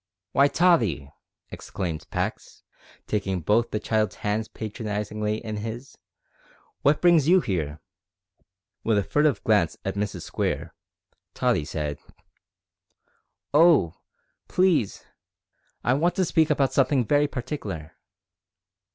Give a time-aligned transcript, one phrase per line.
[0.33, 1.11] "W'y, Tottie!"
[1.49, 2.63] exclaimed Pax,
[3.05, 5.95] taking both the child's hands patronisingly in his,
[6.81, 7.79] "what brings you here?"
[8.83, 10.73] With a furtive glance at Mrs Square,
[11.35, 11.99] Tottie said,
[13.53, 13.93] "Oh!
[14.47, 15.05] please,
[15.83, 17.91] I want to speak about something very partikler."